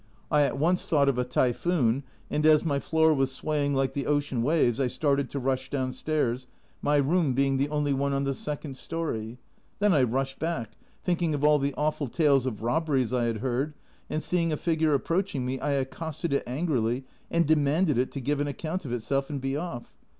I 0.31 0.41
at 0.41 0.57
once 0.57 0.89
thought 0.89 1.09
of 1.09 1.19
a 1.19 1.23
typhoon, 1.23 2.01
and 2.31 2.43
as 2.43 2.65
my 2.65 2.79
floor 2.79 3.13
was 3.13 3.31
swaying 3.31 3.75
like 3.75 3.93
the 3.93 4.07
ocean 4.07 4.41
waves, 4.41 4.79
I 4.79 4.87
started 4.87 5.29
to 5.29 5.37
rush 5.37 5.69
downstairs, 5.69 6.47
my 6.81 6.95
room 6.95 7.33
being 7.35 7.57
the 7.57 7.69
only 7.69 7.93
one 7.93 8.11
on 8.11 8.23
the 8.23 8.33
second 8.33 8.77
story. 8.77 9.37
Then 9.77 9.93
I 9.93 10.01
rushed 10.01 10.39
back, 10.39 10.71
thinking 11.03 11.35
of 11.35 11.43
all 11.43 11.59
the 11.59 11.75
awful 11.77 12.07
tales 12.07 12.47
of 12.47 12.63
robberies 12.63 13.13
I 13.13 13.25
had 13.25 13.41
heard, 13.45 13.75
and 14.09 14.23
seeing 14.23 14.51
a 14.51 14.57
figure 14.57 14.95
approach 14.95 15.35
ing 15.35 15.45
me, 15.45 15.59
I 15.59 15.73
accosted 15.73 16.33
it 16.33 16.41
angrily 16.47 17.03
and 17.29 17.45
demanded 17.45 17.99
it 17.99 18.09
to 18.13 18.19
give 18.19 18.39
an 18.39 18.47
account 18.47 18.85
of 18.85 18.91
itself 18.91 19.29
and 19.29 19.39
be 19.39 19.55
off! 19.55 19.93